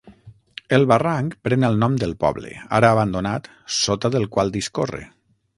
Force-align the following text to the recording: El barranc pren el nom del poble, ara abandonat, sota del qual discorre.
El 0.77 0.85
barranc 0.91 1.35
pren 1.49 1.67
el 1.69 1.77
nom 1.83 1.99
del 2.05 2.17
poble, 2.25 2.55
ara 2.81 2.91
abandonat, 2.97 3.53
sota 3.81 4.15
del 4.17 4.29
qual 4.37 4.55
discorre. 4.61 5.07